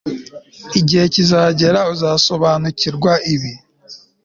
[0.79, 3.53] Igihe kizagera uzasobanukirwa ibi